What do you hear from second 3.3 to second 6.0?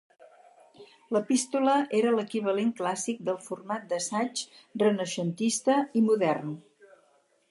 format d'assaig renaixentista